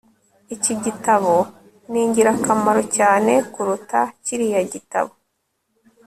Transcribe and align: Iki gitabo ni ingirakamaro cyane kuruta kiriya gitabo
Iki 0.55 0.73
gitabo 0.83 1.33
ni 1.89 1.99
ingirakamaro 2.05 2.81
cyane 2.97 3.33
kuruta 3.53 3.99
kiriya 4.23 4.61
gitabo 4.73 5.11